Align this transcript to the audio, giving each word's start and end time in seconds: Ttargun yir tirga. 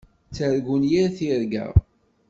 Ttargun 0.29 0.83
yir 0.91 1.07
tirga. 1.17 1.65